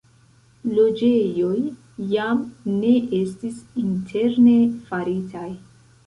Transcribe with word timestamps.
Loĝejoj 0.75 1.57
jam 2.13 2.41
ne 2.77 2.93
estis 3.17 3.59
interne 3.83 4.55
faritaj. 4.89 5.47